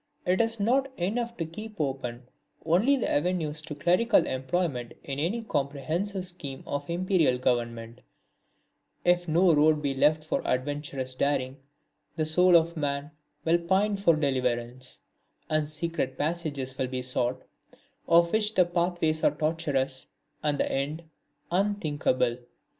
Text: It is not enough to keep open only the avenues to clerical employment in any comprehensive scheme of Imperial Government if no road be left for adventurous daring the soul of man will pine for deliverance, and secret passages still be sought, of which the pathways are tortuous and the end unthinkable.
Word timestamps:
It 0.25 0.41
is 0.41 0.59
not 0.59 0.91
enough 0.97 1.37
to 1.37 1.45
keep 1.45 1.79
open 1.79 2.23
only 2.65 2.95
the 2.95 3.07
avenues 3.07 3.61
to 3.61 3.75
clerical 3.75 4.25
employment 4.25 4.93
in 5.03 5.19
any 5.19 5.43
comprehensive 5.43 6.25
scheme 6.25 6.63
of 6.65 6.89
Imperial 6.89 7.37
Government 7.37 8.01
if 9.05 9.27
no 9.27 9.53
road 9.53 9.79
be 9.83 9.93
left 9.93 10.23
for 10.23 10.41
adventurous 10.43 11.13
daring 11.13 11.57
the 12.15 12.25
soul 12.25 12.55
of 12.55 12.75
man 12.75 13.11
will 13.45 13.59
pine 13.59 13.95
for 13.95 14.15
deliverance, 14.15 15.01
and 15.51 15.69
secret 15.69 16.17
passages 16.17 16.71
still 16.71 16.87
be 16.87 17.03
sought, 17.03 17.43
of 18.07 18.33
which 18.33 18.55
the 18.55 18.65
pathways 18.65 19.23
are 19.23 19.35
tortuous 19.35 20.07
and 20.41 20.57
the 20.59 20.71
end 20.71 21.03
unthinkable. 21.51 22.37